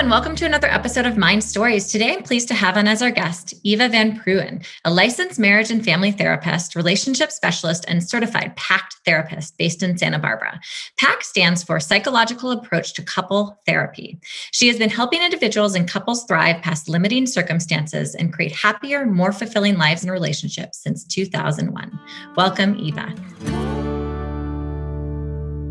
[0.00, 1.88] And welcome to another episode of Mind Stories.
[1.92, 5.70] Today, I'm pleased to have on as our guest Eva Van Prooyen, a licensed marriage
[5.70, 10.58] and family therapist, relationship specialist, and certified PACT therapist based in Santa Barbara.
[10.96, 14.18] PACT stands for Psychological Approach to Couple Therapy.
[14.52, 19.32] She has been helping individuals and couples thrive past limiting circumstances and create happier, more
[19.32, 22.00] fulfilling lives and relationships since 2001.
[22.36, 23.14] Welcome, Eva.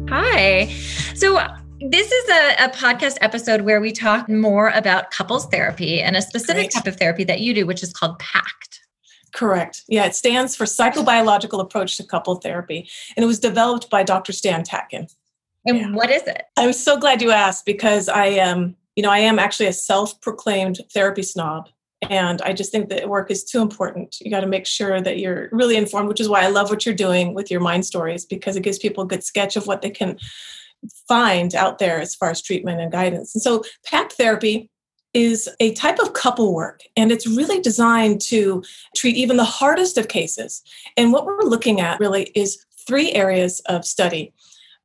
[0.07, 0.67] Hi.
[1.15, 1.43] So,
[1.81, 6.21] this is a, a, podcast episode where we talk more about couples therapy and a
[6.21, 6.71] specific Great.
[6.71, 8.81] type of therapy that you do, which is called PACT.
[9.33, 9.83] Correct.
[9.87, 12.89] Yeah, it stands for Psychobiological Approach to Couple Therapy.
[13.15, 14.33] And it was developed by Dr.
[14.33, 15.13] Stan Tatkin.
[15.65, 15.91] And yeah.
[15.91, 16.43] what is it?
[16.57, 20.79] I'm so glad you asked because I am, you know, I am actually a self-proclaimed
[20.93, 21.69] therapy snob.
[22.09, 24.17] And I just think that work is too important.
[24.21, 26.85] You got to make sure that you're really informed, which is why I love what
[26.85, 29.81] you're doing with your mind stories because it gives people a good sketch of what
[29.81, 30.17] they can
[31.07, 33.35] find out there as far as treatment and guidance.
[33.35, 34.69] And so, PACT therapy
[35.13, 38.63] is a type of couple work, and it's really designed to
[38.95, 40.61] treat even the hardest of cases.
[40.97, 44.33] And what we're looking at really is three areas of study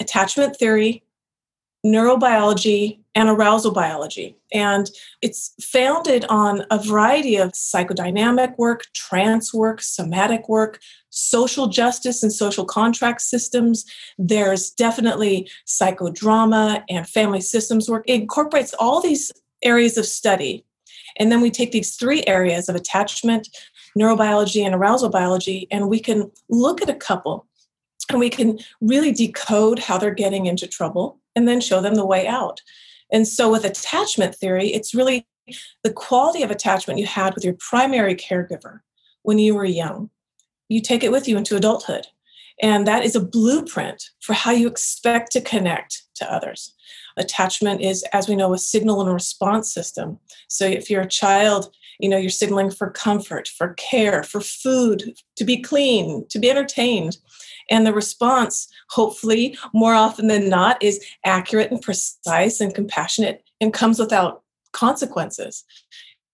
[0.01, 1.05] attachment theory,
[1.85, 4.37] neurobiology, and arousal biology.
[4.53, 4.91] And
[5.23, 12.33] it's founded on a variety of psychodynamic work, trance work, somatic work, social justice and
[12.33, 13.85] social contract systems.
[14.19, 18.05] There's definitely psychodrama and family systems work.
[18.09, 20.65] It incorporates all these areas of study.
[21.17, 23.49] And then we take these three areas of attachment,
[23.97, 27.47] neurobiology, and arousal biology, and we can look at a couple
[28.11, 32.05] and we can really decode how they're getting into trouble and then show them the
[32.05, 32.61] way out.
[33.15, 35.25] And so with attachment theory, it's really
[35.85, 38.81] the quality of attachment you had with your primary caregiver
[39.23, 40.11] when you were young.
[40.69, 42.09] You take it with you into adulthood.
[42.61, 46.75] And that is a blueprint for how you expect to connect to others.
[47.17, 50.19] Attachment is, as we know, a signal and response system.
[50.49, 55.15] So if you're a child, you know, you're signaling for comfort, for care, for food,
[55.37, 57.19] to be clean, to be entertained.
[57.71, 63.73] And the response, hopefully, more often than not, is accurate and precise and compassionate and
[63.73, 64.43] comes without
[64.73, 65.65] consequences.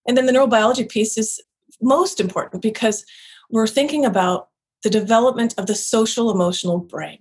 [0.07, 1.41] And then the neurobiology piece is
[1.81, 3.05] most important because
[3.49, 4.49] we're thinking about
[4.83, 7.19] the development of the social emotional brain.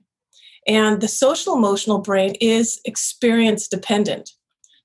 [0.67, 4.31] And the social emotional brain is experience dependent.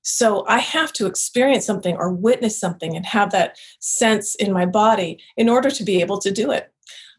[0.02, 4.64] So I have to experience something or witness something and have that sense in my
[4.64, 6.72] body in order to be able to do it.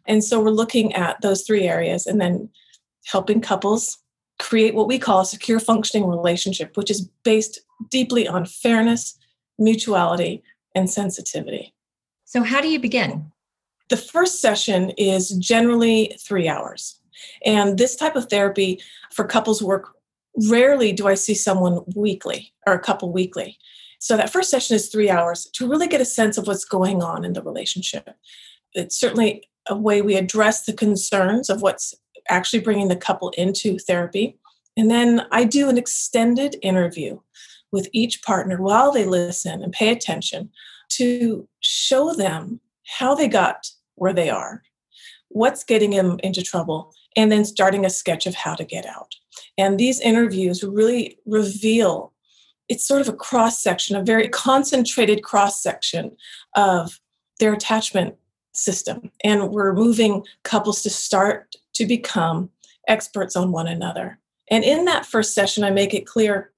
[0.08, 2.50] And so we're looking at those three areas and then
[3.06, 3.98] helping couples
[4.40, 7.60] create what we call a secure functioning relationship, which is based
[7.90, 9.18] deeply on fairness,
[9.58, 10.44] mutuality,
[10.76, 11.74] and sensitivity.
[12.26, 13.32] So, how do you begin?
[13.90, 17.00] The first session is generally three hours.
[17.46, 18.80] And this type of therapy
[19.12, 19.96] for couples work,
[20.50, 23.58] rarely do I see someone weekly or a couple weekly.
[24.00, 27.02] So, that first session is three hours to really get a sense of what's going
[27.02, 28.10] on in the relationship.
[28.74, 31.94] It's certainly a way we address the concerns of what's
[32.30, 34.38] actually bringing the couple into therapy.
[34.76, 37.20] And then I do an extended interview
[37.72, 40.50] with each partner while they listen and pay attention
[40.90, 44.64] to show them how they got where they are,
[45.30, 49.16] what's getting them into trouble, and then starting a sketch of how to get out.
[49.58, 52.14] And these interviews really reveal
[52.70, 56.16] it's sort of a cross section, a very concentrated cross section
[56.56, 57.00] of
[57.40, 58.16] their attachment
[58.58, 59.12] system.
[59.24, 62.50] And we're moving couples to start to become
[62.88, 64.20] experts on one another.
[64.50, 66.52] And in that first session, I make it clear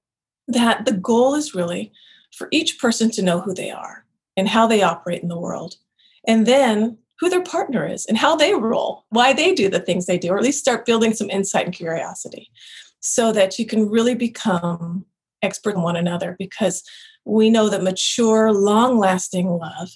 [0.48, 1.92] that the goal is really
[2.32, 4.04] for each person to know who they are
[4.36, 5.76] and how they operate in the world.
[6.26, 10.06] And then who their partner is and how they roll, why they do the things
[10.06, 12.50] they do, or at least start building some insight and curiosity
[13.00, 15.04] so that you can really become
[15.42, 16.82] expert in one another because
[17.24, 19.90] we know that mature, long lasting love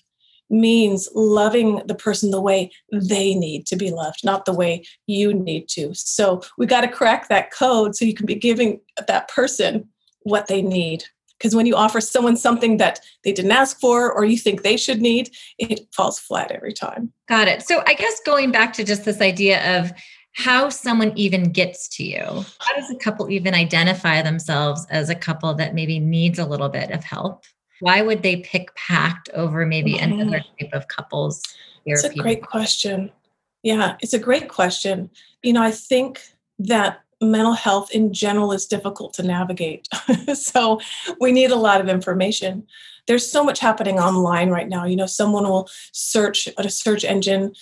[0.50, 5.32] means loving the person the way they need to be loved, not the way you
[5.32, 5.94] need to.
[5.94, 9.88] So we got to crack that code so you can be giving that person
[10.22, 11.04] what they need.
[11.38, 14.76] Because when you offer someone something that they didn't ask for or you think they
[14.76, 17.12] should need, it falls flat every time.
[17.28, 17.62] Got it.
[17.62, 19.92] So I guess going back to just this idea of
[20.34, 22.24] how someone even gets to you.
[22.58, 26.68] How does a couple even identify themselves as a couple that maybe needs a little
[26.68, 27.44] bit of help?
[27.80, 30.20] Why would they pick PACT over maybe mm-hmm.
[30.20, 31.42] another type of couples?
[31.86, 33.10] That's a great question.
[33.62, 35.10] Yeah, it's a great question.
[35.42, 36.20] You know, I think
[36.58, 39.88] that mental health in general is difficult to navigate.
[40.34, 40.80] so
[41.20, 42.66] we need a lot of information.
[43.06, 44.84] There's so much happening online right now.
[44.84, 47.54] You know, someone will search at a search engine,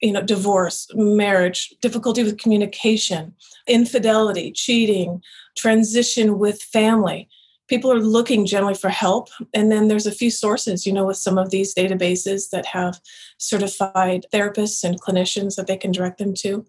[0.00, 3.34] you know, divorce, marriage, difficulty with communication,
[3.66, 5.22] infidelity, cheating,
[5.56, 7.28] transition with family.
[7.68, 9.28] People are looking generally for help.
[9.54, 13.00] And then there's a few sources, you know, with some of these databases that have
[13.38, 16.64] certified therapists and clinicians that they can direct them to.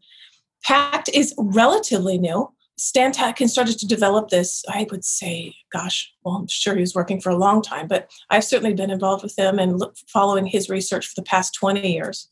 [0.64, 2.52] PACT is relatively new.
[2.80, 6.94] Stan Tatkin started to develop this, I would say, gosh, well, I'm sure he was
[6.94, 10.46] working for a long time, but I've certainly been involved with him and look, following
[10.46, 12.30] his research for the past 20 years.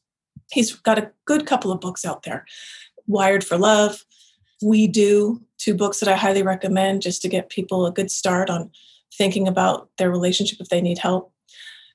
[0.52, 2.46] He's got a good couple of books out there
[3.08, 4.04] Wired for Love,
[4.62, 8.50] We Do, two books that I highly recommend just to get people a good start
[8.50, 8.72] on
[9.18, 11.32] thinking about their relationship if they need help.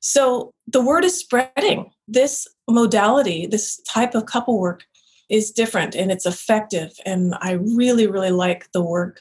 [0.01, 1.91] So the word is spreading.
[2.09, 4.85] This modality, this type of couple work,
[5.29, 6.93] is different and it's effective.
[7.07, 9.21] And I really, really like the work.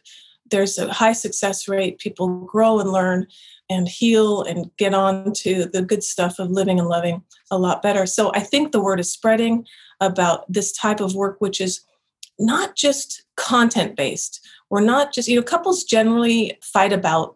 [0.50, 2.00] There's a high success rate.
[2.00, 3.28] People grow and learn
[3.70, 7.22] and heal and get on to the good stuff of living and loving
[7.52, 8.08] a lot better.
[8.08, 9.68] So I think the word is spreading
[10.02, 11.82] about this type of work, which is
[12.40, 14.46] not just content based.
[14.70, 17.36] We're not just, you know, couples generally fight about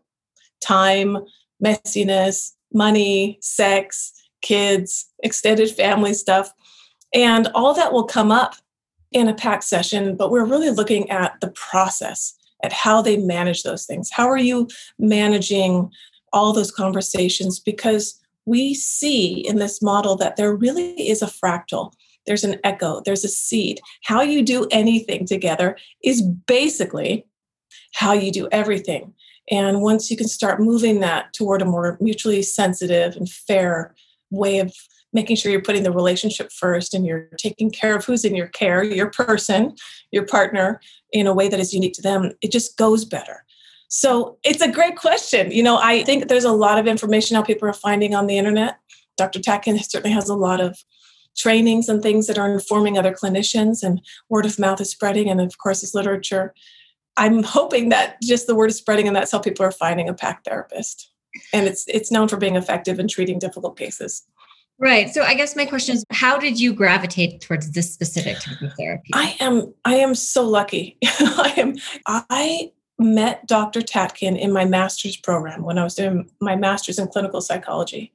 [0.61, 1.17] time,
[1.63, 6.51] messiness, money, sex, kids, extended family stuff.
[7.13, 8.55] And all that will come up
[9.11, 12.33] in a PACT session, but we're really looking at the process,
[12.63, 14.09] at how they manage those things.
[14.11, 14.67] How are you
[14.97, 15.91] managing
[16.31, 17.59] all those conversations?
[17.59, 21.94] Because we see in this model that there really is a fractal.
[22.25, 23.81] There's an echo, there's a seed.
[24.03, 27.25] How you do anything together is basically
[27.95, 29.13] how you do everything.
[29.51, 33.93] And once you can start moving that toward a more mutually sensitive and fair
[34.31, 34.73] way of
[35.11, 38.47] making sure you're putting the relationship first and you're taking care of who's in your
[38.47, 39.75] care, your person,
[40.11, 40.81] your partner,
[41.11, 43.45] in a way that is unique to them, it just goes better.
[43.89, 45.51] So it's a great question.
[45.51, 48.39] You know, I think there's a lot of information now people are finding on the
[48.39, 48.79] internet.
[49.17, 49.39] Dr.
[49.39, 50.79] Tatkin certainly has a lot of
[51.35, 55.41] trainings and things that are informing other clinicians, and word of mouth is spreading, and
[55.41, 56.53] of course, his literature.
[57.15, 60.13] I'm hoping that just the word is spreading, and that's how people are finding a
[60.13, 61.12] PACT therapist.
[61.51, 64.24] And it's it's known for being effective in treating difficult cases.
[64.80, 65.13] Right.
[65.13, 68.74] So I guess my question is how did you gravitate towards this specific type of
[68.74, 69.12] therapy?
[69.13, 70.97] I am I am so lucky.
[71.03, 71.75] I am
[72.07, 73.81] I met Dr.
[73.81, 78.13] Tatkin in my master's program when I was doing my master's in clinical psychology.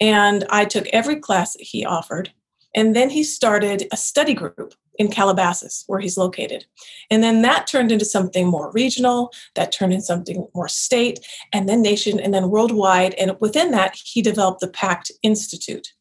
[0.00, 2.32] And I took every class that he offered.
[2.74, 6.66] And then he started a study group in Calabasas, where he's located.
[7.10, 11.20] And then that turned into something more regional, that turned into something more state,
[11.52, 13.14] and then nation, and then worldwide.
[13.14, 15.92] And within that, he developed the PACT Institute.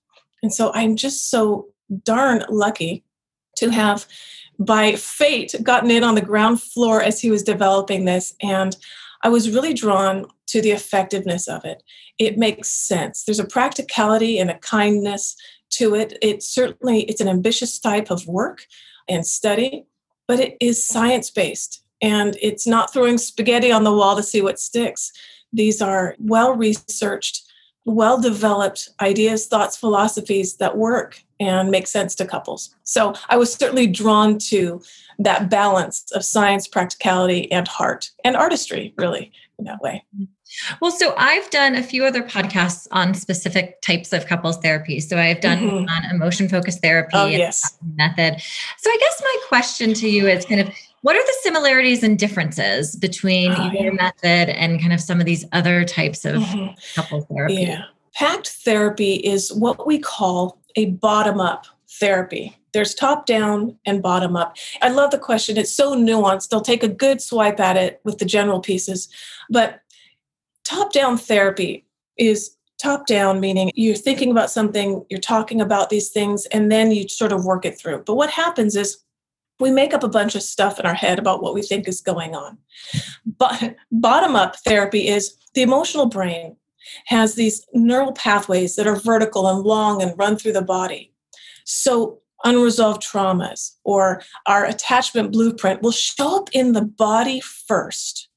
[0.42, 1.68] And so I'm just so
[2.04, 3.04] darn lucky
[3.58, 4.08] to have,
[4.60, 8.34] by fate, gotten in on the ground floor as he was developing this.
[8.42, 8.76] And
[9.24, 11.84] I was really drawn to the effectiveness of it.
[12.20, 13.24] It makes sense.
[13.24, 15.36] There's a practicality and a kindness
[15.72, 16.18] to it.
[16.22, 18.66] It certainly it's an ambitious type of work
[19.10, 19.86] and study,
[20.28, 24.42] but it is science based and it's not throwing spaghetti on the wall to see
[24.42, 25.12] what sticks.
[25.52, 27.44] These are well researched,
[27.86, 32.76] well developed ideas, thoughts, philosophies that work and make sense to couples.
[32.84, 34.82] So I was certainly drawn to
[35.20, 40.04] that balance of science, practicality, and heart and artistry, really, in that way.
[40.82, 45.00] Well, so I've done a few other podcasts on specific types of couples therapy.
[45.00, 45.90] So I've done mm-hmm.
[45.90, 47.78] on emotion focused therapy oh, yes.
[47.96, 48.42] method.
[48.78, 50.70] So I guess my question to you is kind of
[51.02, 54.02] what are the similarities and differences between oh, your yeah.
[54.02, 56.74] method and kind of some of these other types of mm-hmm.
[56.96, 57.56] couples therapy?
[57.56, 57.84] Yeah.
[58.16, 62.56] PACT therapy is what we call a bottom up therapy.
[62.72, 64.56] There's top down and bottom up.
[64.82, 65.58] I love the question.
[65.58, 66.50] It's so nuanced.
[66.50, 69.10] They'll take a good swipe at it with the general pieces.
[69.50, 69.82] But
[70.64, 71.86] top down therapy
[72.18, 76.92] is top down, meaning you're thinking about something, you're talking about these things, and then
[76.92, 78.04] you sort of work it through.
[78.06, 79.00] But what happens is
[79.60, 82.02] we make up a bunch of stuff in our head about what we think is
[82.02, 82.58] going on.
[83.26, 86.56] But bottom up therapy is the emotional brain
[87.08, 91.14] has these neural pathways that are vertical and long and run through the body.
[91.66, 98.30] So unresolved traumas or our attachment blueprint will show up in the body first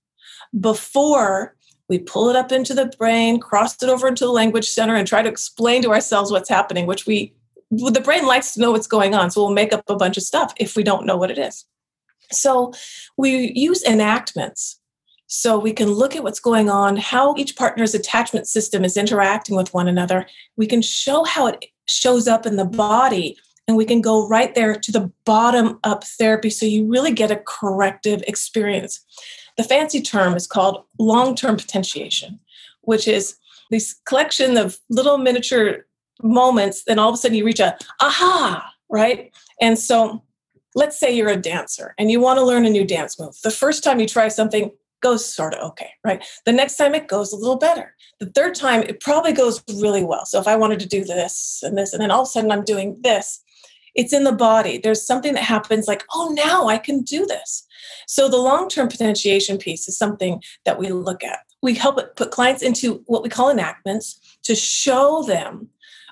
[0.58, 1.54] before
[1.88, 5.08] we pull it up into the brain, cross it over into the language center, and
[5.08, 7.34] try to explain to ourselves what's happening, which we,
[7.70, 9.30] the brain likes to know what's going on.
[9.30, 11.64] So we'll make up a bunch of stuff if we don't know what it is.
[12.30, 12.72] So
[13.16, 14.79] we use enactments.
[15.32, 19.54] So we can look at what's going on, how each partner's attachment system is interacting
[19.54, 20.26] with one another.
[20.56, 24.52] We can show how it shows up in the body and we can go right
[24.56, 29.04] there to the bottom up therapy so you really get a corrective experience.
[29.56, 32.40] The fancy term is called long term potentiation,
[32.80, 33.36] which is
[33.70, 35.86] this collection of little miniature
[36.24, 39.32] moments, then all of a sudden you reach a aha, right?
[39.60, 40.24] And so
[40.74, 43.36] let's say you're a dancer and you want to learn a new dance move.
[43.44, 46.24] The first time you try something, goes sort of okay, right?
[46.46, 47.94] The next time it goes a little better.
[48.18, 50.26] The third time it probably goes really well.
[50.26, 52.52] So if I wanted to do this and this, and then all of a sudden
[52.52, 53.42] I'm doing this,
[53.94, 54.78] it's in the body.
[54.78, 57.66] There's something that happens like, oh, now I can do this.
[58.06, 61.40] So the long term potentiation piece is something that we look at.
[61.62, 65.68] We help put clients into what we call enactments to show them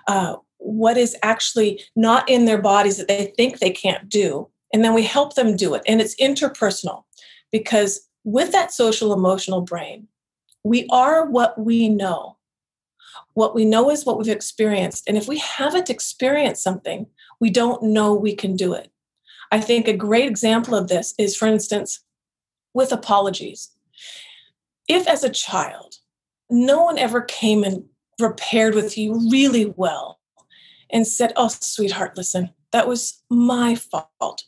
[0.07, 4.49] uh, what is actually not in their bodies that they think they can't do.
[4.73, 5.83] And then we help them do it.
[5.87, 7.05] And it's interpersonal
[7.51, 10.07] because with that social emotional brain,
[10.63, 12.37] we are what we know.
[13.33, 15.09] What we know is what we've experienced.
[15.09, 17.07] And if we haven't experienced something,
[17.41, 18.93] we don't know we can do it.
[19.51, 22.01] I think a great example of this is, for instance,
[22.75, 23.71] with apologies.
[24.89, 25.95] If as a child,
[26.51, 27.85] no one ever came and
[28.21, 30.21] repaired with you really well
[30.91, 34.45] and said, Oh, sweetheart, listen, that was my fault.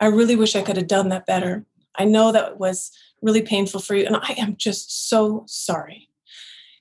[0.00, 1.64] I really wish I could have done that better.
[1.96, 6.08] I know that was really painful for you, and I am just so sorry.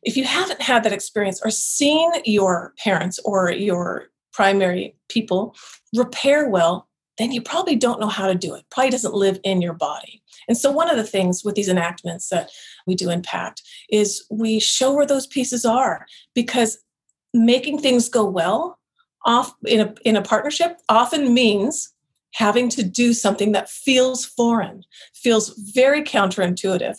[0.03, 5.55] If you haven't had that experience or seen your parents or your primary people
[5.95, 6.87] repair well,
[7.17, 8.63] then you probably don't know how to do it.
[8.71, 10.23] Probably doesn't live in your body.
[10.47, 12.49] And so, one of the things with these enactments that
[12.87, 16.79] we do in PACT is we show where those pieces are because
[17.33, 18.79] making things go well
[19.25, 21.90] off in a, in a partnership often means
[22.33, 24.83] having to do something that feels foreign,
[25.13, 26.97] feels very counterintuitive.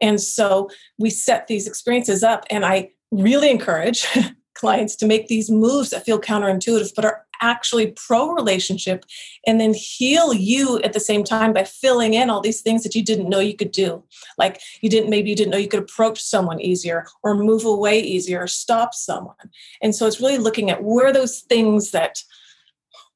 [0.00, 4.06] And so we set these experiences up, and I really encourage
[4.54, 9.04] clients to make these moves that feel counterintuitive, but are actually pro relationship
[9.46, 12.94] and then heal you at the same time by filling in all these things that
[12.94, 14.02] you didn't know you could do.
[14.38, 18.00] Like you didn't, maybe you didn't know you could approach someone easier or move away
[18.00, 19.34] easier or stop someone.
[19.82, 22.22] And so it's really looking at where those things that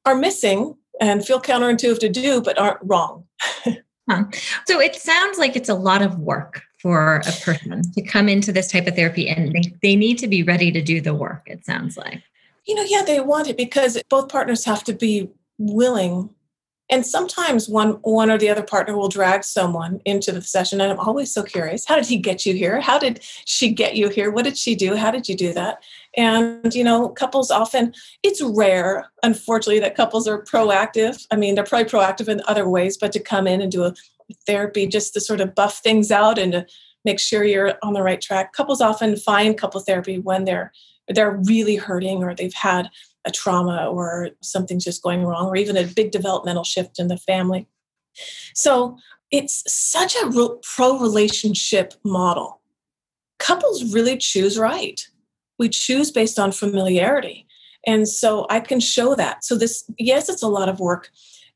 [0.05, 3.25] are missing and feel counterintuitive to do, but aren't wrong.
[4.09, 4.23] huh.
[4.65, 8.51] So it sounds like it's a lot of work for a person to come into
[8.51, 11.43] this type of therapy and they, they need to be ready to do the work,
[11.47, 12.21] it sounds like.
[12.67, 16.29] You know, yeah, they want it because both partners have to be willing
[16.89, 20.91] and sometimes one one or the other partner will drag someone into the session and
[20.91, 22.81] i'm always so curious how did he get you here?
[22.81, 24.31] How did she get you here?
[24.31, 24.95] What did she do?
[24.95, 25.83] How did you do that?
[26.15, 31.25] And you know couples often it's rare unfortunately that couples are proactive.
[31.31, 33.93] I mean they're probably proactive in other ways but to come in and do a
[34.45, 36.65] therapy just to sort of buff things out and to
[37.05, 38.53] make sure you're on the right track.
[38.53, 40.71] Couples often find couple therapy when they're
[41.07, 42.89] they're really hurting or they've had
[43.27, 47.17] a trauma or something's just going wrong or even a big developmental shift in the
[47.17, 47.67] family.
[48.55, 48.97] So
[49.29, 50.31] it's such a
[50.63, 52.61] pro relationship model.
[53.37, 55.05] Couples really choose right.
[55.59, 57.45] We choose based on familiarity.
[57.85, 59.43] And so I can show that.
[59.43, 61.09] So, this, yes, it's a lot of work.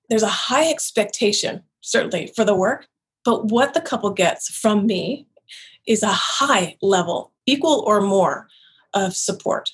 [0.10, 2.88] There's a high expectation, certainly, for the work,
[3.26, 5.28] but what the couple gets from me
[5.88, 8.48] is a high level, equal or more,
[8.94, 9.72] of support.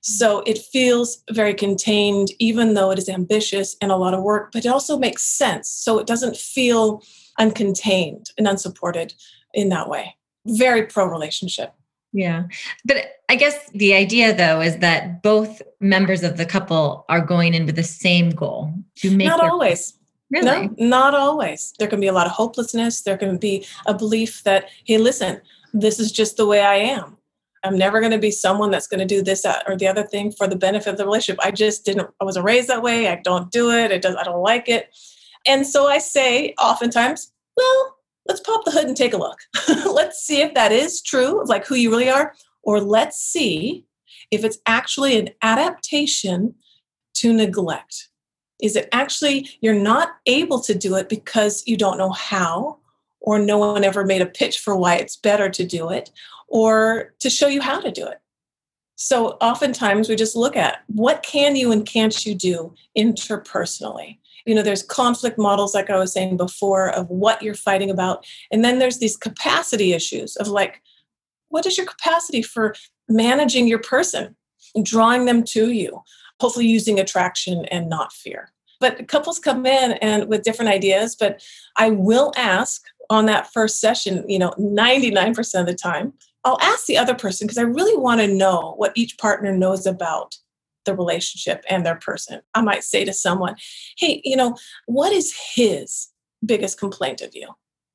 [0.00, 4.52] So it feels very contained, even though it is ambitious and a lot of work,
[4.52, 5.68] but it also makes sense.
[5.68, 7.02] So it doesn't feel
[7.40, 9.14] uncontained and unsupported
[9.54, 10.16] in that way.
[10.46, 11.72] Very pro relationship.
[12.12, 12.44] Yeah.
[12.84, 12.96] But
[13.28, 17.66] I guess the idea though is that both members of the couple are going in
[17.66, 19.94] with the same goal to make Not their- always.
[20.30, 20.44] Really?
[20.44, 21.72] No, not always.
[21.78, 23.02] There can be a lot of hopelessness.
[23.02, 25.40] There can be a belief that, hey, listen,
[25.72, 27.15] this is just the way I am.
[27.66, 30.32] I'm never going to be someone that's going to do this or the other thing
[30.32, 31.44] for the benefit of the relationship.
[31.44, 33.08] I just didn't, I wasn't raised that way.
[33.08, 33.90] I don't do it.
[33.90, 34.94] It does, I don't like it.
[35.46, 37.96] And so I say oftentimes, well,
[38.28, 39.38] let's pop the hood and take a look.
[39.68, 43.84] let's see if that is true, like who you really are, or let's see
[44.30, 46.54] if it's actually an adaptation
[47.14, 48.08] to neglect.
[48.60, 52.78] Is it actually you're not able to do it because you don't know how,
[53.20, 56.10] or no one ever made a pitch for why it's better to do it,
[56.48, 58.20] or to show you how to do it.
[58.96, 64.18] So oftentimes we just look at what can you and can't you do interpersonally.
[64.46, 68.24] You know, there's conflict models, like I was saying before, of what you're fighting about.
[68.50, 70.82] And then there's these capacity issues of like,
[71.48, 72.74] what is your capacity for
[73.08, 74.36] managing your person,
[74.82, 76.02] drawing them to you,
[76.40, 78.52] hopefully using attraction and not fear.
[78.80, 81.42] But couples come in and with different ideas, but
[81.76, 86.12] I will ask on that first session, you know, 99% of the time,
[86.44, 89.86] I'll ask the other person because I really want to know what each partner knows
[89.86, 90.36] about
[90.84, 92.40] the relationship and their person.
[92.54, 93.56] I might say to someone,
[93.98, 94.56] hey, you know,
[94.86, 96.08] what is his
[96.44, 97.48] biggest complaint of you?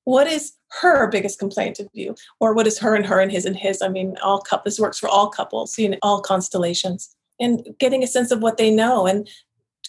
[0.03, 2.15] What is her biggest complaint of you?
[2.39, 3.81] Or what is her and her and his and his?
[3.81, 7.15] I mean, all couples, this works for all couples, you know, all constellations.
[7.39, 9.07] And getting a sense of what they know.
[9.07, 9.27] And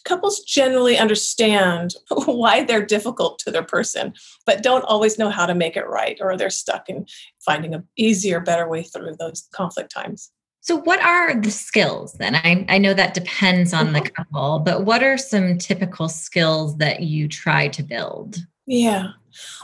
[0.04, 4.14] couples generally understand why they're difficult to their person,
[4.46, 7.06] but don't always know how to make it right, or they're stuck in
[7.40, 10.30] finding an easier, better way through those conflict times.
[10.60, 12.36] So, what are the skills then?
[12.36, 14.14] I, I know that depends on the mm-hmm.
[14.14, 18.36] couple, but what are some typical skills that you try to build?
[18.66, 19.08] Yeah.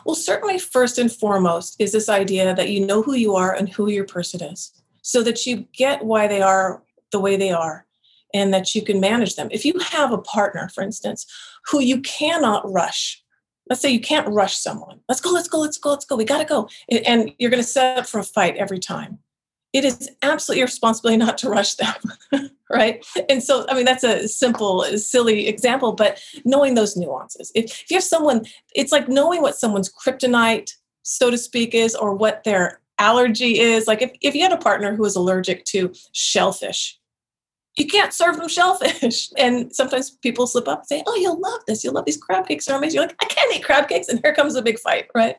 [0.04, 3.68] Well, certainly, first and foremost is this idea that you know who you are and
[3.68, 7.86] who your person is so that you get why they are the way they are
[8.34, 9.48] and that you can manage them.
[9.50, 11.26] If you have a partner, for instance,
[11.66, 13.22] who you cannot rush,
[13.68, 16.24] let's say you can't rush someone, let's go, let's go, let's go, let's go, we
[16.24, 16.68] got to go.
[17.04, 19.18] And you're going to set up for a fight every time.
[19.74, 21.94] It is absolutely your responsibility not to rush them,
[22.70, 23.04] right?
[23.28, 27.52] And so, I mean, that's a simple, silly example, but knowing those nuances.
[27.54, 30.70] If, if you have someone, it's like knowing what someone's kryptonite,
[31.02, 33.86] so to speak, is, or what their allergy is.
[33.86, 36.98] Like if, if you had a partner who is allergic to shellfish,
[37.78, 39.30] you can't serve them shellfish.
[39.38, 41.84] And sometimes people slip up and say, Oh, you'll love this.
[41.84, 42.66] You'll love these crab cakes.
[42.66, 42.96] They're amazing.
[42.96, 44.08] You're like, I can't eat crab cakes.
[44.08, 45.36] And here comes a big fight, right?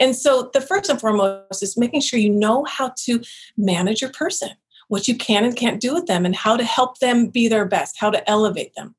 [0.00, 3.20] And so the first and foremost is making sure you know how to
[3.56, 4.50] manage your person,
[4.88, 7.64] what you can and can't do with them, and how to help them be their
[7.64, 8.94] best, how to elevate them.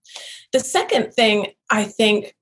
[0.52, 2.36] The second thing I think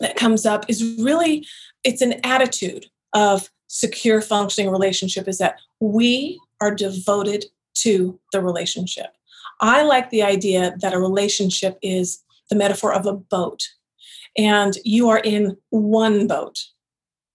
[0.00, 1.46] that comes up is really
[1.84, 9.14] it's an attitude of secure functioning relationship is that we are devoted to the relationship
[9.60, 13.68] I like the idea that a relationship is the metaphor of a boat,
[14.36, 16.58] and you are in one boat.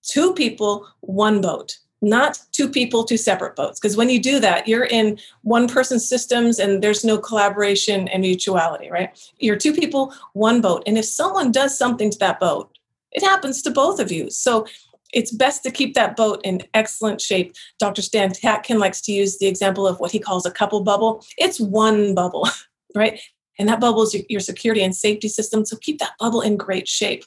[0.04, 3.80] Two people, one boat, not two people, two separate boats.
[3.80, 8.22] Because when you do that, you're in one person's systems and there's no collaboration and
[8.22, 9.10] mutuality, right?
[9.40, 10.84] You're two people, one boat.
[10.86, 12.78] And if someone does something to that boat,
[13.12, 14.30] it happens to both of you.
[14.30, 14.68] So
[15.16, 17.56] it's best to keep that boat in excellent shape.
[17.80, 18.02] Dr.
[18.02, 21.26] Stan Tatkin likes to use the example of what he calls a couple bubble.
[21.38, 22.48] It's one bubble,
[22.96, 23.20] right?
[23.58, 25.66] And that bubble is your security and safety system.
[25.66, 27.24] So keep that bubble in great shape.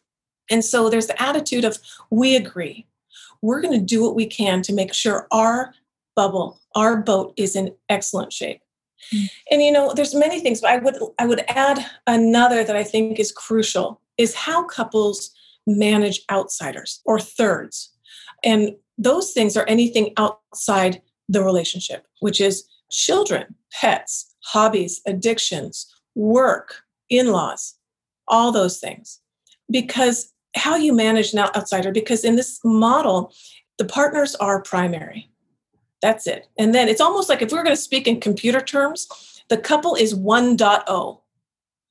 [0.50, 1.78] And so there's the attitude of
[2.10, 2.86] we agree.
[3.40, 5.72] We're going to do what we can to make sure our
[6.14, 8.60] bubble, our boat is in excellent shape.
[9.14, 9.26] Mm-hmm.
[9.52, 12.82] And you know, there's many things, but I would I would add another that I
[12.84, 15.30] think is crucial is how couples
[15.68, 17.92] manage outsiders or thirds.
[18.42, 26.82] And those things are anything outside the relationship, which is children, pets, hobbies, addictions, work,
[27.10, 27.74] in laws,
[28.26, 29.20] all those things.
[29.70, 33.32] Because how you manage an outsider, because in this model,
[33.78, 35.30] the partners are primary.
[36.00, 36.46] That's it.
[36.58, 39.08] And then it's almost like if we are going to speak in computer terms,
[39.48, 41.20] the couple is 1.0.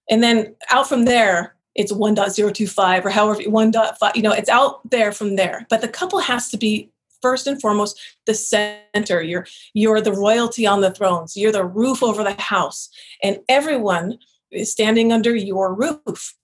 [0.09, 5.11] And then out from there, it's 1.025 or however 1.5 you know it's out there
[5.11, 5.65] from there.
[5.69, 6.89] But the couple has to be
[7.21, 9.21] first and foremost the center.
[9.21, 11.37] You're you're the royalty on the thrones.
[11.37, 12.89] You're the roof over the house.
[13.23, 14.17] And everyone
[14.51, 16.35] is standing under your roof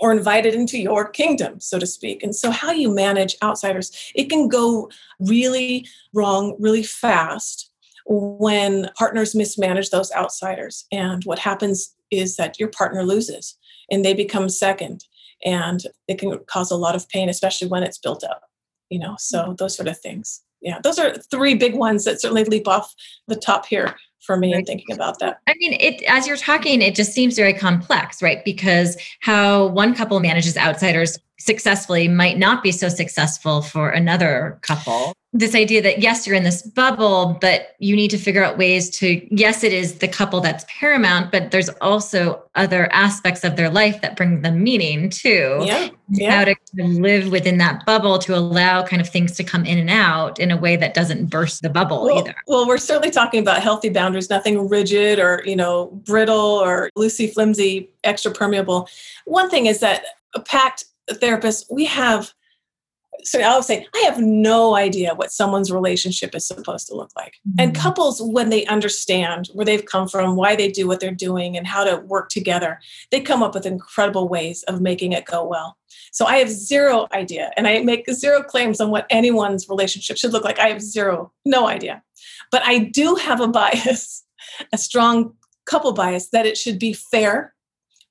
[0.00, 2.22] or invited into your kingdom so to speak.
[2.22, 7.70] And so how you manage outsiders it can go really wrong really fast
[8.06, 10.86] when partners mismanage those outsiders.
[10.90, 13.58] And what happens is that your partner loses
[13.90, 15.04] and they become second
[15.44, 18.42] and it can cause a lot of pain especially when it's built up
[18.90, 19.54] you know so mm-hmm.
[19.56, 22.94] those sort of things yeah those are three big ones that certainly leap off
[23.28, 24.60] the top here for me right.
[24.60, 25.40] in thinking about that.
[25.46, 28.44] I mean, it as you're talking, it just seems very complex, right?
[28.44, 35.12] Because how one couple manages outsiders successfully might not be so successful for another couple.
[35.32, 38.88] This idea that yes you're in this bubble but you need to figure out ways
[38.98, 43.68] to yes it is the couple that's paramount but there's also other aspects of their
[43.68, 45.58] life that bring them meaning too.
[45.62, 46.38] Yeah, yeah.
[46.38, 49.90] how to live within that bubble to allow kind of things to come in and
[49.90, 52.34] out in a way that doesn't burst the bubble well, either.
[52.46, 57.32] well we're certainly talking about healthy boundaries nothing rigid or you know brittle or loosey
[57.32, 58.88] flimsy extra permeable.
[59.26, 62.32] One thing is that a PACT therapist we have
[63.22, 67.34] so I'll say, I have no idea what someone's relationship is supposed to look like.
[67.48, 67.60] Mm-hmm.
[67.60, 71.56] And couples, when they understand where they've come from, why they do what they're doing,
[71.56, 72.78] and how to work together,
[73.10, 75.76] they come up with incredible ways of making it go well.
[76.12, 80.32] So I have zero idea, and I make zero claims on what anyone's relationship should
[80.32, 80.58] look like.
[80.58, 82.02] I have zero, no idea.
[82.50, 84.24] But I do have a bias,
[84.72, 85.34] a strong
[85.66, 87.54] couple bias, that it should be fair,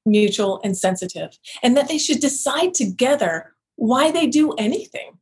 [0.08, 5.18] mutual, and sensitive, and that they should decide together why they do anything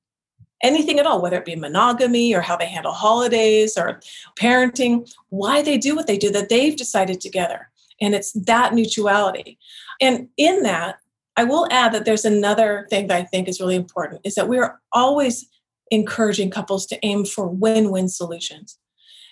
[0.65, 3.99] anything at all, whether it be monogamy or how they handle holidays or
[4.39, 7.69] parenting, why they do what they do that they've decided together.
[8.01, 9.59] And it's that mutuality.
[10.01, 10.97] And in that,
[11.37, 14.47] I will add that there's another thing that I think is really important is that
[14.47, 15.45] we're always
[15.91, 18.79] encouraging couples to aim for win win solutions.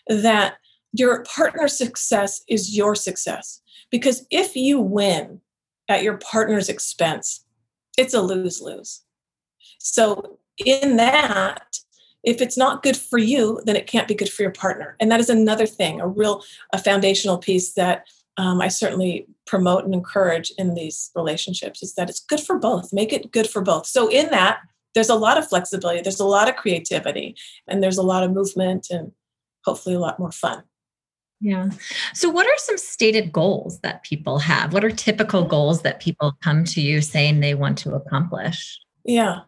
[0.08, 0.56] That
[0.92, 3.62] your partner's success is your success.
[3.90, 5.40] Because if you win
[5.90, 7.46] at your partner's expense,
[7.98, 9.02] it's a lose lose.
[9.80, 11.80] So, in that,
[12.24, 14.96] if it's not good for you, then it can't be good for your partner.
[15.00, 19.84] And that is another thing, a real a foundational piece that um, I certainly promote
[19.84, 22.94] and encourage in these relationships is that it's good for both.
[22.94, 23.86] Make it good for both.
[23.86, 24.60] So, in that,
[24.94, 27.36] there's a lot of flexibility, there's a lot of creativity,
[27.68, 29.12] and there's a lot of movement and
[29.66, 30.64] hopefully a lot more fun.
[31.44, 31.72] Yeah.
[32.14, 34.72] So, what are some stated goals that people have?
[34.72, 38.80] What are typical goals that people come to you saying they want to accomplish?
[39.04, 39.42] Yeah.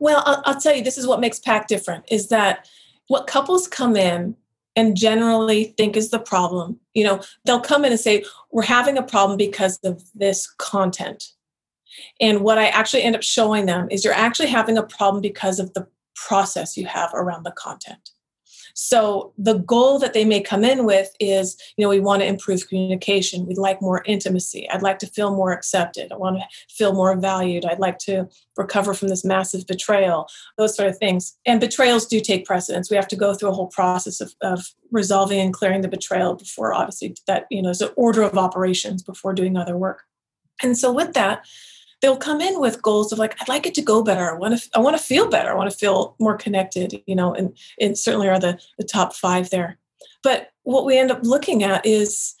[0.00, 2.70] Well, I'll, I'll tell you, this is what makes PACT different is that
[3.08, 4.34] what couples come in
[4.76, 6.80] and generally think is the problem.
[6.94, 11.32] You know, they'll come in and say, We're having a problem because of this content.
[12.18, 15.58] And what I actually end up showing them is you're actually having a problem because
[15.58, 18.10] of the process you have around the content.
[18.80, 22.28] So the goal that they may come in with is, you know, we want to
[22.28, 23.44] improve communication.
[23.44, 24.70] We'd like more intimacy.
[24.70, 26.12] I'd like to feel more accepted.
[26.12, 27.64] I want to feel more valued.
[27.64, 31.36] I'd like to recover from this massive betrayal, those sort of things.
[31.44, 32.88] And betrayals do take precedence.
[32.88, 36.36] We have to go through a whole process of, of resolving and clearing the betrayal
[36.36, 40.04] before obviously that, you know, is an order of operations before doing other work.
[40.62, 41.44] And so with that,
[42.00, 44.30] they'll come in with goals of like i'd like it to go better.
[44.30, 45.50] I want to i want to feel better.
[45.50, 49.14] I want to feel more connected you know and and certainly are the the top
[49.14, 49.78] five there.
[50.22, 52.34] But what we end up looking at is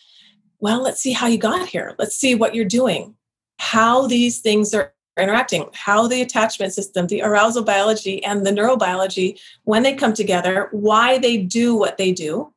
[0.60, 1.94] well let's see how you got here.
[1.98, 3.14] Let's see what you're doing.
[3.58, 9.38] How these things are interacting how the attachment system the arousal biology and the neurobiology
[9.64, 12.52] when they come together why they do what they do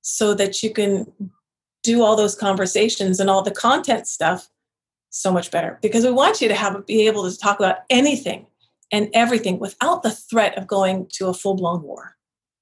[0.00, 1.10] so that you can
[1.82, 4.48] do all those conversations and all the content stuff
[5.12, 8.46] so much better because we want you to have be able to talk about anything
[8.90, 12.16] and everything without the threat of going to a full-blown war.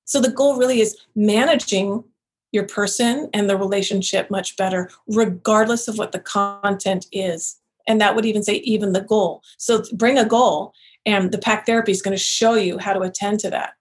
[0.04, 2.04] So the goal really is managing
[2.52, 7.56] your person and the relationship much better regardless of what the content is.
[7.86, 9.42] And that would even say even the goal.
[9.56, 10.74] So bring a goal
[11.06, 13.74] and the PACT therapy is going to show you how to attend to that.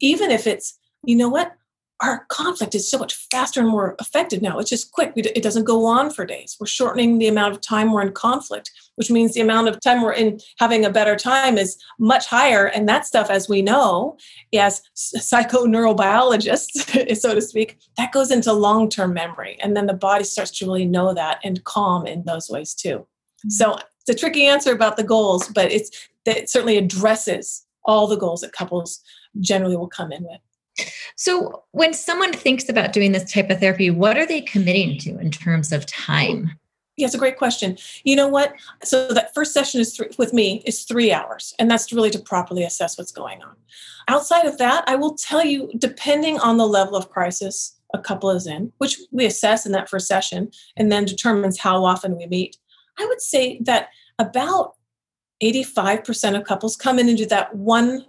[0.00, 1.54] Even if it's, you know what,
[2.00, 4.58] our conflict is so much faster and more effective now.
[4.58, 5.14] It's just quick.
[5.16, 6.56] It doesn't go on for days.
[6.60, 10.02] We're shortening the amount of time we're in conflict, which means the amount of time
[10.02, 12.66] we're in having a better time is much higher.
[12.66, 14.18] And that stuff, as we know,
[14.54, 19.56] as psychoneurobiologists, so to speak, that goes into long term memory.
[19.62, 22.98] And then the body starts to really know that and calm in those ways too.
[22.98, 23.50] Mm-hmm.
[23.50, 25.90] So it's a tricky answer about the goals, but it's
[26.26, 29.00] that it certainly addresses all the goals that couples
[29.40, 30.40] generally will come in with.
[31.16, 35.18] So, when someone thinks about doing this type of therapy, what are they committing to
[35.18, 36.50] in terms of time?
[36.96, 37.76] Yeah, it's a great question.
[38.04, 38.54] You know what?
[38.82, 42.18] So that first session is th- with me is three hours, and that's really to
[42.18, 43.54] properly assess what's going on.
[44.08, 48.30] Outside of that, I will tell you, depending on the level of crisis a couple
[48.30, 52.26] is in, which we assess in that first session, and then determines how often we
[52.26, 52.56] meet.
[52.98, 54.74] I would say that about
[55.42, 58.06] 85% of couples come in and do that one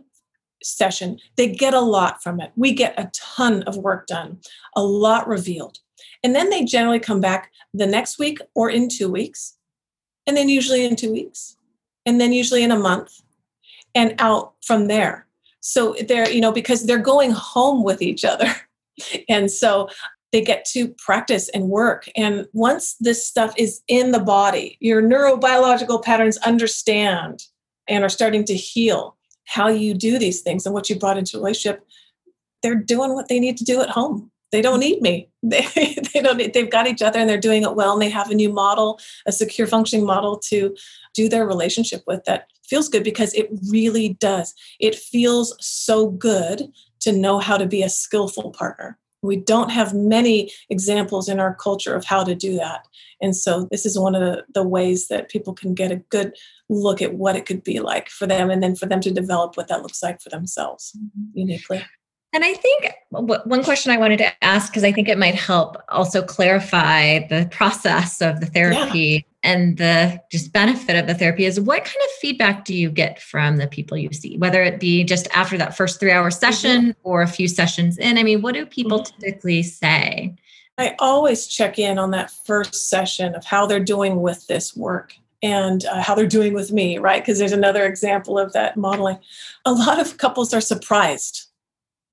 [0.63, 2.51] session, they get a lot from it.
[2.55, 4.39] We get a ton of work done,
[4.75, 5.79] a lot revealed.
[6.23, 9.57] And then they generally come back the next week or in two weeks,
[10.25, 11.57] and then usually in two weeks,
[12.05, 13.21] and then usually in a month,
[13.95, 15.27] and out from there.
[15.59, 18.53] So they're, you know, because they're going home with each other.
[19.29, 19.89] and so
[20.31, 22.09] they get to practice and work.
[22.15, 27.43] And once this stuff is in the body, your neurobiological patterns understand
[27.87, 29.17] and are starting to heal
[29.47, 31.85] how you do these things and what you brought into relationship,
[32.61, 34.29] they're doing what they need to do at home.
[34.51, 35.29] They don't need me.
[35.47, 36.35] They, they don't.
[36.35, 37.93] Need, they've got each other and they're doing it well.
[37.93, 40.75] And they have a new model, a secure functioning model to
[41.13, 44.53] do their relationship with that feels good because it really does.
[44.81, 46.63] It feels so good
[46.99, 48.97] to know how to be a skillful partner.
[49.21, 52.85] We don't have many examples in our culture of how to do that.
[53.21, 56.35] And so this is one of the, the ways that people can get a good
[56.69, 59.55] look at what it could be like for them and then for them to develop
[59.55, 61.37] what that looks like for themselves mm-hmm.
[61.37, 61.83] uniquely.
[62.33, 65.77] And I think one question I wanted to ask, because I think it might help
[65.89, 69.49] also clarify the process of the therapy yeah.
[69.49, 73.21] and the just benefit of the therapy is what kind of feedback do you get
[73.21, 76.89] from the people you see, whether it be just after that first three hour session
[76.89, 77.09] mm-hmm.
[77.09, 78.17] or a few sessions in?
[78.17, 79.19] I mean, what do people mm-hmm.
[79.21, 80.35] typically say?
[80.77, 85.15] I always check in on that first session of how they're doing with this work
[85.41, 87.21] and uh, how they're doing with me, right?
[87.21, 89.19] Because there's another example of that modeling.
[89.65, 91.45] A lot of couples are surprised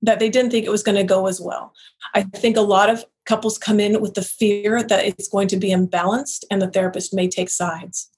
[0.01, 1.73] that they didn't think it was going to go as well.
[2.13, 5.57] I think a lot of couples come in with the fear that it's going to
[5.57, 8.09] be imbalanced and the therapist may take sides.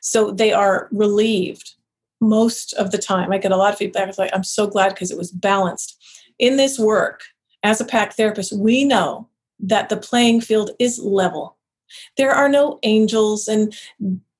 [0.00, 1.74] So they are relieved
[2.20, 3.32] most of the time.
[3.32, 4.08] I get a lot of feedback.
[4.08, 6.02] It's like, I'm so glad because it was balanced.
[6.38, 7.22] In this work,
[7.62, 9.28] as a PACT therapist, we know
[9.60, 11.56] that the playing field is level.
[12.16, 13.74] There are no angels and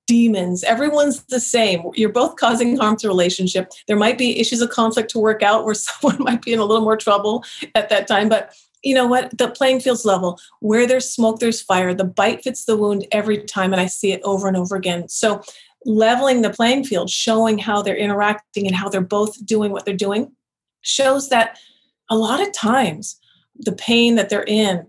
[0.06, 0.64] demons.
[0.64, 1.90] Everyone's the same.
[1.94, 3.72] You're both causing harm to relationship.
[3.86, 6.64] There might be issues of conflict to work out where someone might be in a
[6.64, 9.36] little more trouble at that time, but you know what?
[9.36, 10.38] The playing field's level.
[10.60, 11.94] Where there's smoke, there's fire.
[11.94, 15.08] The bite fits the wound every time, and I see it over and over again.
[15.08, 15.42] So,
[15.86, 19.96] leveling the playing field, showing how they're interacting and how they're both doing what they're
[19.96, 20.32] doing,
[20.82, 21.58] shows that
[22.10, 23.18] a lot of times
[23.56, 24.86] the pain that they're in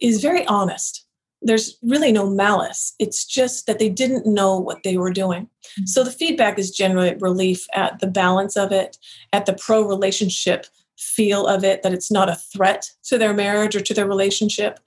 [0.00, 1.06] is very honest.
[1.40, 2.94] There's really no malice.
[2.98, 5.44] It's just that they didn't know what they were doing.
[5.44, 5.86] Mm-hmm.
[5.86, 8.96] So the feedback is generally relief at the balance of it,
[9.32, 10.66] at the pro relationship
[10.98, 14.80] feel of it, that it's not a threat to their marriage or to their relationship.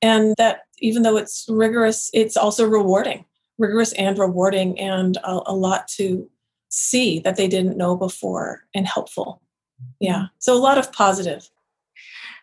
[0.00, 3.24] And that even though it's rigorous, it's also rewarding,
[3.58, 6.30] rigorous and rewarding, and a, a lot to
[6.70, 9.42] see that they didn't know before and helpful.
[10.00, 10.26] Yeah.
[10.38, 11.50] So a lot of positive.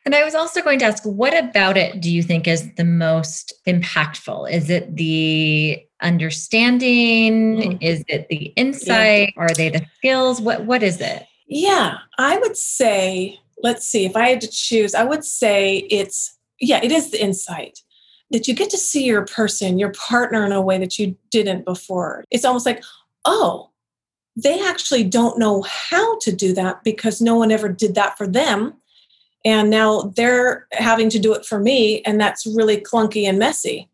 [0.06, 2.86] And I was also going to ask, what about it do you think is the
[2.86, 4.52] most impactful?
[4.52, 7.58] Is it the understanding?
[7.58, 7.78] Mm.
[7.82, 9.34] Is it the insight?
[9.36, 9.44] Yeah.
[9.44, 10.40] Are they the skills?
[10.40, 11.26] What what is it?
[11.48, 16.38] Yeah, I would say, let's see, if I had to choose, I would say it's,
[16.60, 17.80] yeah, it is the insight
[18.32, 21.64] that you get to see your person, your partner in a way that you didn't
[21.64, 22.24] before.
[22.32, 22.84] It's almost like,
[23.26, 23.70] oh,
[24.36, 28.28] they actually don't know how to do that because no one ever did that for
[28.28, 28.74] them.
[29.46, 32.02] And now they're having to do it for me.
[32.02, 33.88] And that's really clunky and messy.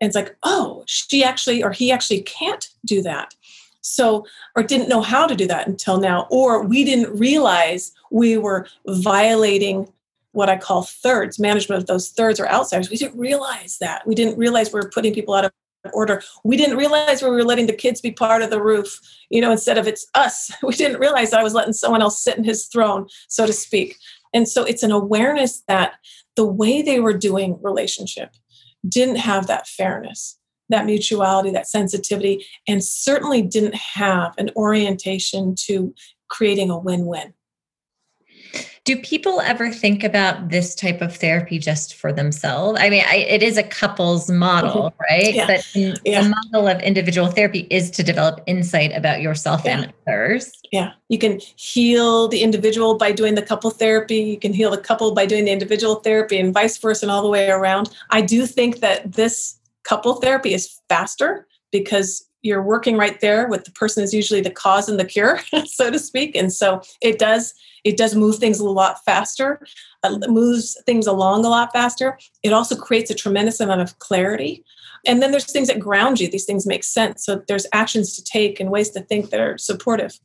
[0.00, 3.34] And it's like, oh, she actually, or he actually can't do that.
[3.80, 8.36] So, or didn't know how to do that until now, or we didn't realize we
[8.36, 9.90] were violating
[10.32, 12.90] what I call thirds, management of those thirds or outsiders.
[12.90, 14.06] We didn't realize that.
[14.06, 15.52] We didn't realize we were putting people out of
[15.92, 16.22] order.
[16.44, 19.50] We didn't realize we were letting the kids be part of the roof, you know,
[19.50, 20.52] instead of it's us.
[20.62, 23.96] We didn't realize I was letting someone else sit in his throne, so to speak.
[24.32, 25.94] And so it's an awareness that
[26.36, 28.30] the way they were doing relationship
[28.88, 30.38] didn't have that fairness
[30.68, 35.94] that mutuality, that sensitivity, and certainly didn't have an orientation to
[36.28, 37.32] creating a win win.
[38.88, 42.80] Do people ever think about this type of therapy just for themselves?
[42.80, 45.14] I mean, I, it is a couples model, mm-hmm.
[45.14, 45.34] right?
[45.34, 45.46] Yeah.
[45.46, 46.22] But yeah.
[46.22, 49.82] the model of individual therapy is to develop insight about yourself yeah.
[49.82, 50.50] and others.
[50.72, 50.92] Yeah.
[51.10, 54.20] You can heal the individual by doing the couple therapy.
[54.20, 57.20] You can heal the couple by doing the individual therapy and vice versa and all
[57.20, 57.90] the way around.
[58.08, 63.64] I do think that this couple therapy is faster because you're working right there with
[63.64, 66.34] the person is usually the cause and the cure so to speak.
[66.34, 69.60] And so it does it does move things a lot faster
[70.02, 72.18] uh, moves things along a lot faster.
[72.42, 74.64] It also creates a tremendous amount of clarity.
[75.06, 76.28] And then there's things that ground you.
[76.28, 77.24] These things make sense.
[77.24, 80.18] So there's actions to take and ways to think that are supportive.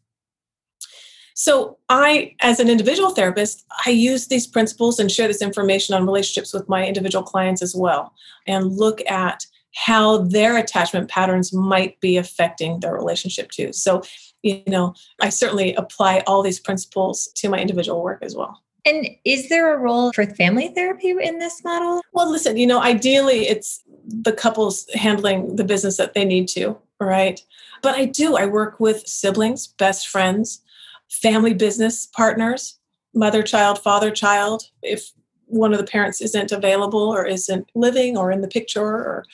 [1.35, 6.05] So I, as an individual therapist, I use these principles and share this information on
[6.05, 8.13] relationships with my individual clients as well,
[8.45, 13.73] and look at how their attachment patterns might be affecting their relationship too.
[13.73, 14.03] So,
[14.43, 18.61] you know, I certainly apply all these principles to my individual work as well.
[18.85, 22.01] And is there a role for family therapy in this model?
[22.11, 26.77] Well, listen, you know, ideally it's the couples handling the business that they need to,
[26.99, 27.41] right?
[27.81, 30.61] But I do, I work with siblings, best friends,
[31.09, 32.77] family business partners,
[33.13, 35.11] mother child, father child, if
[35.45, 39.25] one of the parents isn't available or isn't living or in the picture or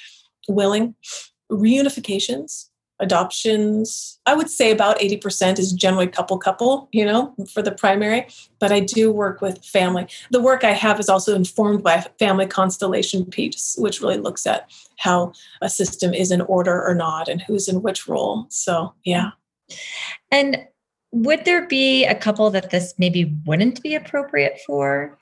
[0.47, 0.95] willing.
[1.52, 7.71] Reunifications, adoptions, I would say about 80% is generally couple couple, you know, for the
[7.71, 8.28] primary,
[8.60, 10.08] but I do work with family.
[10.32, 14.69] The work I have is also informed by family constellation piece, which really looks at
[14.97, 18.45] how a system is in order or not and who's in which role.
[18.49, 19.32] So, yeah.
[20.32, 20.67] And
[21.12, 25.17] would there be a couple that this maybe wouldn't be appropriate for?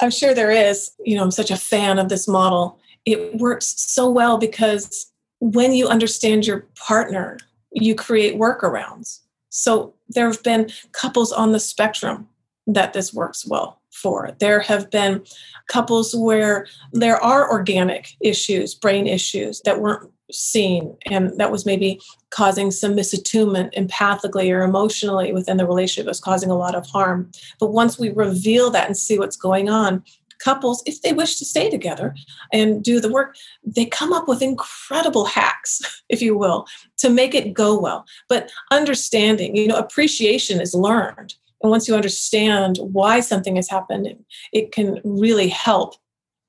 [0.00, 0.92] I'm sure there is.
[1.04, 2.78] You know, I'm such a fan of this model.
[3.04, 7.38] It works so well because when you understand your partner,
[7.72, 9.20] you create workarounds.
[9.50, 12.28] So there have been couples on the spectrum
[12.66, 14.30] that this works well for.
[14.38, 15.24] There have been
[15.68, 22.00] couples where there are organic issues, brain issues that weren't seen and that was maybe
[22.30, 26.86] causing some misattunement empathically or emotionally within the relationship it was causing a lot of
[26.86, 30.02] harm but once we reveal that and see what's going on
[30.44, 32.14] couples if they wish to stay together
[32.52, 36.66] and do the work they come up with incredible hacks if you will
[36.98, 41.94] to make it go well but understanding you know appreciation is learned and once you
[41.94, 44.06] understand why something has happened
[44.52, 45.94] it can really help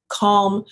[0.10, 0.66] calm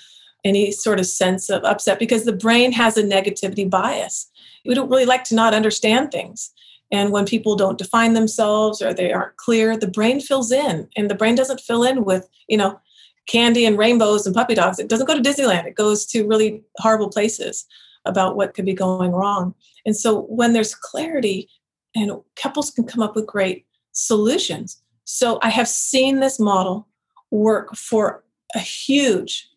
[0.43, 4.29] any sort of sense of upset because the brain has a negativity bias.
[4.65, 6.51] We don't really like to not understand things.
[6.91, 10.87] And when people don't define themselves or they aren't clear, the brain fills in.
[10.95, 12.79] And the brain doesn't fill in with, you know,
[13.27, 14.79] candy and rainbows and puppy dogs.
[14.79, 15.65] It doesn't go to Disneyland.
[15.65, 17.65] It goes to really horrible places
[18.05, 19.55] about what could be going wrong.
[19.85, 21.49] And so when there's clarity,
[21.95, 24.81] and couples can come up with great solutions.
[25.05, 26.87] So I have seen this model
[27.31, 28.23] work for
[28.55, 29.47] a huge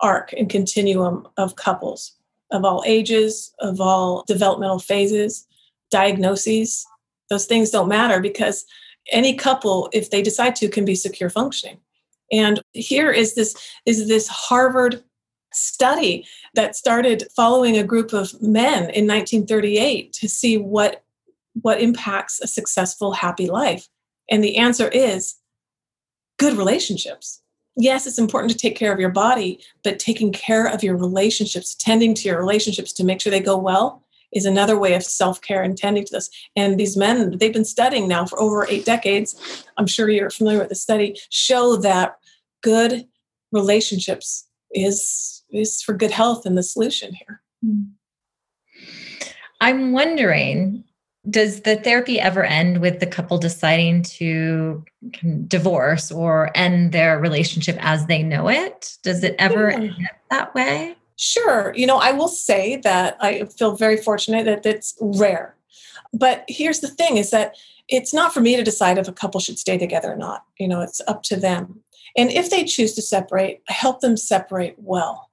[0.00, 2.12] arc and continuum of couples
[2.50, 5.46] of all ages, of all developmental phases,
[5.90, 6.86] diagnoses.
[7.30, 8.64] Those things don't matter because
[9.10, 11.78] any couple, if they decide to, can be secure functioning.
[12.34, 13.54] And here is this
[13.86, 15.02] is this Harvard
[15.52, 21.04] study that started following a group of men in 1938 to see what
[21.62, 23.88] what impacts a successful happy life.
[24.28, 25.36] And the answer is
[26.38, 27.40] good relationships.
[27.76, 31.76] Yes, it's important to take care of your body, but taking care of your relationships,
[31.76, 35.62] tending to your relationships to make sure they go well is another way of self-care
[35.62, 36.28] and tending to this.
[36.56, 39.64] And these men, they've been studying now for over eight decades.
[39.76, 42.16] I'm sure you're familiar with the study, show that
[42.64, 43.06] good
[43.52, 47.42] relationships is is for good health and the solution here.
[47.62, 47.82] Hmm.
[49.60, 50.82] I'm wondering
[51.30, 54.84] does the therapy ever end with the couple deciding to
[55.46, 58.98] divorce or end their relationship as they know it?
[59.02, 59.76] Does it ever yeah.
[59.76, 60.94] end that way?
[61.16, 61.72] Sure.
[61.74, 65.56] You know, I will say that I feel very fortunate that it's rare.
[66.12, 67.54] But here's the thing is that
[67.88, 70.44] it's not for me to decide if a couple should stay together or not.
[70.58, 71.83] You know, it's up to them.
[72.16, 75.30] And if they choose to separate, help them separate well.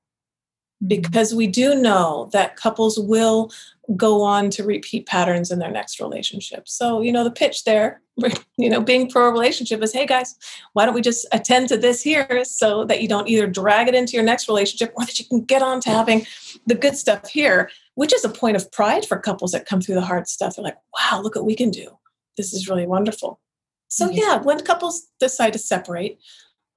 [0.83, 0.87] Mm-hmm.
[0.87, 3.51] Because we do know that couples will
[3.95, 6.67] go on to repeat patterns in their next relationship.
[6.67, 8.01] So, you know, the pitch there,
[8.57, 10.35] you know, being pro relationship is hey guys,
[10.73, 13.95] why don't we just attend to this here so that you don't either drag it
[13.95, 16.25] into your next relationship or that you can get on to having
[16.67, 19.95] the good stuff here, which is a point of pride for couples that come through
[19.95, 20.55] the hard stuff.
[20.55, 21.97] They're like, wow, look what we can do.
[22.37, 23.39] This is really wonderful.
[23.87, 26.19] So, yeah, when couples decide to separate,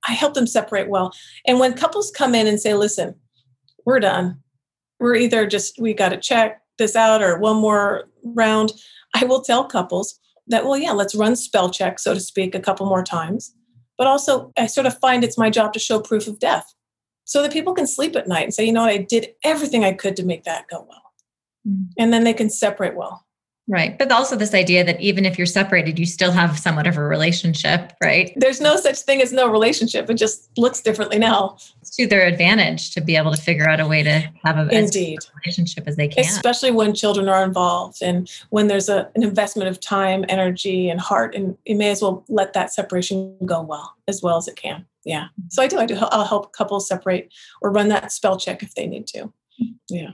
[0.06, 1.12] I help them separate well.
[1.46, 3.14] And when couples come in and say, listen,
[3.86, 4.40] we're done,
[5.00, 8.72] we're either just, we got to check, this out or one more round,
[9.14, 12.60] I will tell couples that, well, yeah, let's run spell check, so to speak, a
[12.60, 13.54] couple more times.
[13.96, 16.74] But also, I sort of find it's my job to show proof of death
[17.24, 19.84] so that people can sleep at night and say, you know what, I did everything
[19.84, 21.12] I could to make that go well.
[21.66, 21.86] Mm.
[21.98, 23.23] And then they can separate well.
[23.66, 23.96] Right.
[23.96, 27.02] But also this idea that even if you're separated, you still have somewhat of a
[27.02, 28.30] relationship, right?
[28.36, 30.10] There's no such thing as no relationship.
[30.10, 31.56] It just looks differently now.
[31.80, 34.68] It's to their advantage to be able to figure out a way to have a
[34.68, 35.20] Indeed.
[35.42, 36.24] relationship as they can.
[36.24, 41.00] Especially when children are involved and when there's a, an investment of time, energy, and
[41.00, 41.34] heart.
[41.34, 44.84] And you may as well let that separation go well, as well as it can.
[45.04, 45.28] Yeah.
[45.48, 45.78] So I do.
[45.78, 45.96] I do.
[45.96, 49.24] I'll help couples separate or run that spell check if they need to.
[49.24, 49.72] Mm-hmm.
[49.88, 50.10] Yeah.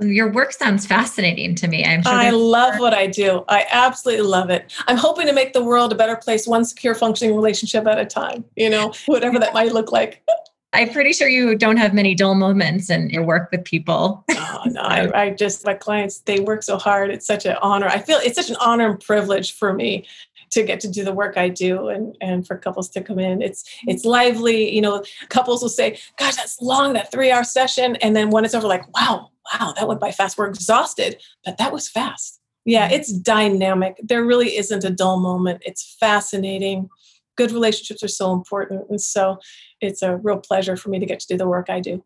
[0.00, 1.84] Your work sounds fascinating to me.
[1.84, 3.44] I'm sure I love what I do.
[3.48, 4.72] I absolutely love it.
[4.86, 8.04] I'm hoping to make the world a better place, one secure, functioning relationship at a
[8.04, 10.22] time, you know, whatever that might look like.
[10.74, 14.22] I'm pretty sure you don't have many dull moments in your work with people.
[14.30, 17.10] oh, no, I, I just, my clients, they work so hard.
[17.10, 17.86] It's such an honor.
[17.86, 20.06] I feel it's such an honor and privilege for me
[20.50, 23.42] to get to do the work I do and and for couples to come in.
[23.42, 24.74] It's it's lively.
[24.74, 28.44] You know, couples will say, "Gosh, that's long, that three hour session," and then when
[28.44, 30.38] it's over, like, "Wow, wow, that went by fast.
[30.38, 32.94] We're exhausted, but that was fast." Yeah, mm-hmm.
[32.94, 33.98] it's dynamic.
[34.02, 35.62] There really isn't a dull moment.
[35.64, 36.88] It's fascinating.
[37.36, 39.38] Good relationships are so important, and so
[39.80, 42.04] it's a real pleasure for me to get to do the work I do.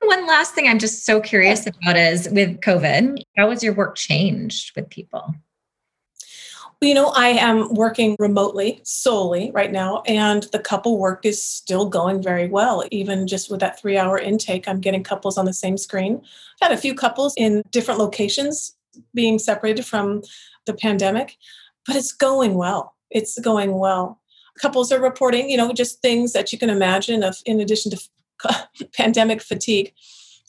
[0.00, 3.96] One last thing I'm just so curious about is with COVID, how has your work
[3.96, 5.34] changed with people?
[6.82, 11.88] You know, I am working remotely solely right now, and the couple work is still
[11.88, 12.84] going very well.
[12.90, 16.20] Even just with that three hour intake, I'm getting couples on the same screen.
[16.60, 18.74] I've had a few couples in different locations
[19.14, 20.22] being separated from
[20.66, 21.38] the pandemic,
[21.86, 22.96] but it's going well.
[23.12, 24.20] It's going well.
[24.60, 28.68] Couples are reporting, you know, just things that you can imagine of in addition to
[28.92, 29.94] pandemic fatigue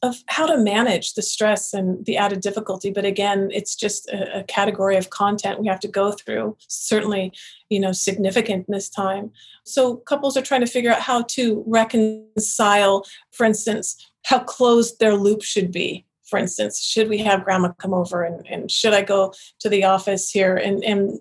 [0.03, 4.39] of how to manage the stress and the added difficulty but again it's just a,
[4.39, 7.31] a, category of content we have to go through certainly
[7.73, 9.31] you know significant this time.
[9.65, 15.15] So couples are trying to figure out how to reconcile for instance how closed their
[15.15, 16.05] loop should be.
[16.29, 19.83] For instance should we have grandma come over and, and should i go to the
[19.83, 21.19] office here and, and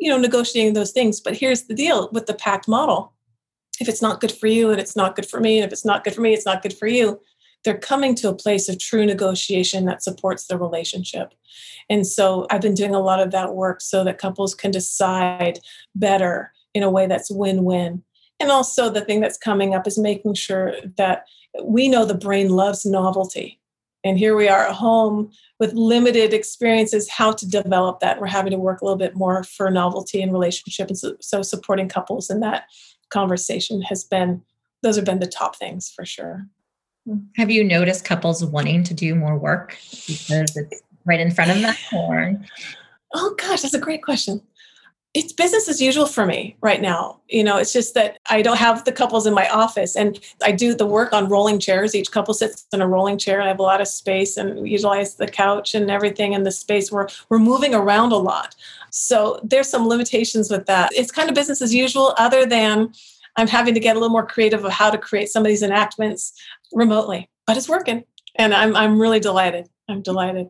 [0.00, 1.20] you know negotiating those things?
[1.20, 3.12] But here's the deal with the PACT model.
[3.78, 5.84] If it's not good for you and it's not good for me and if it's
[5.84, 7.20] not good for me it's not good for you
[7.64, 11.34] they're coming to a place of true negotiation that supports the relationship.
[11.88, 15.58] And so I've been doing a lot of that work so that couples can decide
[15.94, 18.02] better in a way that's win win.
[18.38, 21.24] And also, the thing that's coming up is making sure that
[21.62, 23.60] we know the brain loves novelty.
[24.02, 28.18] And here we are at home with limited experiences, how to develop that.
[28.18, 30.88] We're having to work a little bit more for novelty in relationship.
[30.88, 32.64] And so, so supporting couples in that
[33.10, 34.42] conversation has been,
[34.82, 36.46] those have been the top things for sure.
[37.36, 41.60] Have you noticed couples wanting to do more work because it's right in front of
[41.60, 41.74] them?
[41.92, 42.40] Or?
[43.14, 44.42] Oh gosh, that's a great question
[45.12, 47.20] it's business as usual for me right now.
[47.28, 50.52] You know, it's just that I don't have the couples in my office and I
[50.52, 51.96] do the work on rolling chairs.
[51.96, 54.60] Each couple sits in a rolling chair and I have a lot of space and
[54.60, 58.54] we utilize the couch and everything in the space where we're moving around a lot.
[58.90, 60.90] So there's some limitations with that.
[60.94, 62.92] It's kind of business as usual, other than
[63.36, 65.62] I'm having to get a little more creative of how to create some of these
[65.62, 66.32] enactments
[66.72, 67.28] remotely.
[67.46, 68.04] But it's working.
[68.36, 69.68] And I'm I'm really delighted.
[69.88, 70.48] I'm delighted.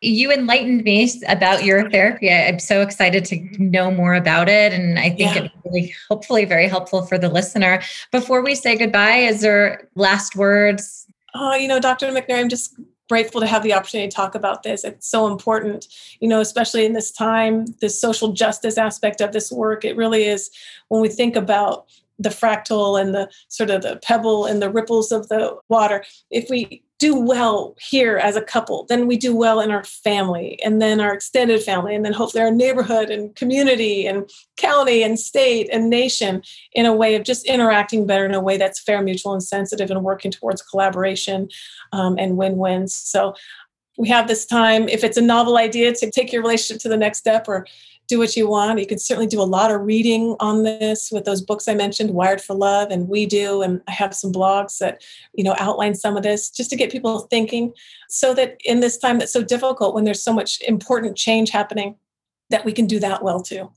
[0.00, 2.32] You enlightened me about your therapy.
[2.32, 4.72] I'm so excited to know more about it.
[4.72, 5.44] And I think yeah.
[5.44, 7.82] it's really, hopefully, very helpful for the listener.
[8.12, 11.06] Before we say goodbye, is there last words?
[11.34, 12.06] Oh, you know, Dr.
[12.08, 12.78] McNary, I'm just
[13.08, 14.84] grateful to have the opportunity to talk about this.
[14.84, 15.86] It's so important,
[16.20, 19.84] you know, especially in this time, the social justice aspect of this work.
[19.84, 20.50] It really is
[20.88, 21.86] when we think about
[22.18, 26.04] the fractal and the sort of the pebble and the ripples of the water.
[26.30, 30.58] If we do well here as a couple, then we do well in our family
[30.64, 35.18] and then our extended family, and then hopefully our neighborhood and community and county and
[35.18, 36.42] state and nation
[36.72, 39.90] in a way of just interacting better in a way that's fair, mutual, and sensitive
[39.90, 41.48] and working towards collaboration
[41.92, 42.94] um, and win wins.
[42.94, 43.34] So
[43.98, 46.96] we have this time, if it's a novel idea, to take your relationship to the
[46.96, 47.66] next step or
[48.08, 48.78] do what you want.
[48.78, 52.10] You can certainly do a lot of reading on this with those books I mentioned,
[52.10, 53.62] Wired for Love and We Do.
[53.62, 55.02] And I have some blogs that,
[55.34, 57.72] you know, outline some of this just to get people thinking
[58.08, 61.96] so that in this time that's so difficult when there's so much important change happening,
[62.50, 63.70] that we can do that well too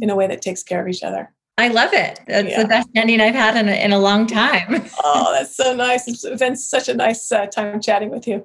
[0.00, 1.30] in a way that takes care of each other.
[1.58, 2.20] I love it.
[2.26, 2.62] That's yeah.
[2.62, 4.88] the best ending I've had in a, in a long time.
[5.04, 6.08] oh, that's so nice.
[6.08, 8.44] It's been such a nice uh, time chatting with you.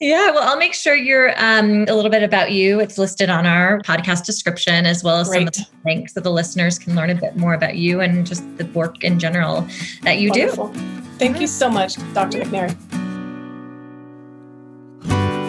[0.00, 2.78] Yeah, well, I'll make sure you're um, a little bit about you.
[2.78, 5.38] It's listed on our podcast description, as well as Great.
[5.38, 8.24] some of the links so the listeners can learn a bit more about you and
[8.24, 9.66] just the work in general
[10.02, 10.68] that you Wonderful.
[10.68, 10.80] do.
[11.18, 12.42] Thank you so much, Dr.
[12.42, 13.07] McNary.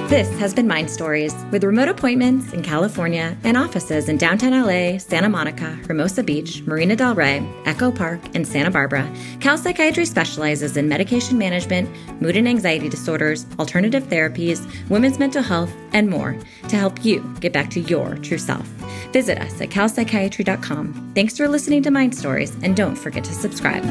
[0.09, 4.97] This has been Mind Stories with remote appointments in California and offices in downtown LA,
[4.97, 9.07] Santa Monica, Hermosa Beach, Marina Del Rey, Echo Park, and Santa Barbara.
[9.39, 11.87] Cal Psychiatry specializes in medication management,
[12.19, 16.35] mood and anxiety disorders, alternative therapies, women's mental health, and more
[16.69, 18.65] to help you get back to your true self.
[19.13, 21.11] Visit us at calpsychiatry.com.
[21.13, 23.85] Thanks for listening to Mind Stories, and don't forget to subscribe.